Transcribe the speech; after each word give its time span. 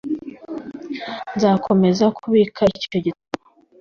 nzakomeza 1.35 2.05
kubika 2.17 2.61
icyo 2.77 2.97
gitabo 3.05 3.33